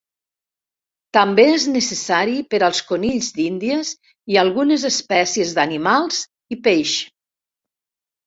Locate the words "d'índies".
3.35-3.91